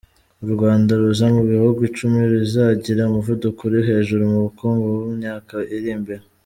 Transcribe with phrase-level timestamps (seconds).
[0.43, 6.23] U Rwanda ruza mu bihugu icumi bizagira umuvuduko uri hejuru mu bukungu mumyaka irimbere